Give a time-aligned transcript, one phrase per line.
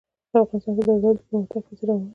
[0.43, 2.09] افغانستان کې د زردالو د پرمختګ هڅې روانې دي.